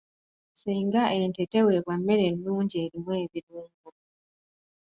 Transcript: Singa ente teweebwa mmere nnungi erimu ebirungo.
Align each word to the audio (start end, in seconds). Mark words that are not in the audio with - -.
Singa 0.53 1.01
ente 1.17 1.43
teweebwa 1.51 1.95
mmere 1.99 2.25
nnungi 2.33 2.75
erimu 2.85 3.11
ebirungo. 3.23 3.89